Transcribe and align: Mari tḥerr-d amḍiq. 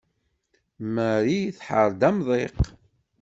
Mari 0.93 1.41
tḥerr-d 1.57 2.01
amḍiq. 2.09 2.59